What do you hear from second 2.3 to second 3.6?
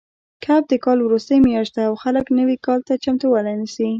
نوي کال ته چمتووالی